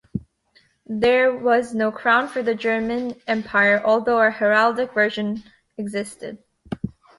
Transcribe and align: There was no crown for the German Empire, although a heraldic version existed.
There 0.87 1.31
was 1.31 1.75
no 1.75 1.91
crown 1.91 2.27
for 2.27 2.41
the 2.41 2.55
German 2.55 3.21
Empire, 3.27 3.79
although 3.85 4.19
a 4.19 4.31
heraldic 4.31 4.95
version 4.95 5.43
existed. 5.77 6.39